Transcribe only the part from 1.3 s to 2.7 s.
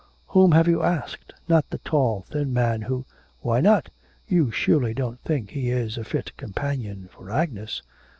Not the tall thin